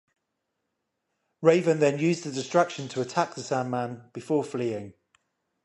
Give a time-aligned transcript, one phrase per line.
[1.43, 4.95] Raven then used the distraction to attack the Sandman before fleeing.